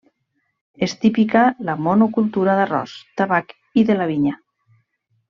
És 0.85 0.95
típica 1.03 1.43
la 1.69 1.75
monocultura 1.87 2.55
d'arròs, 2.61 2.95
tabac 3.21 3.53
i 3.83 3.89
de 3.91 3.99
la 4.01 4.09
vinya. 4.15 4.35